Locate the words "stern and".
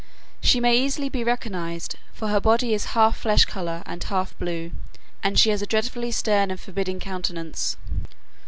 6.09-6.59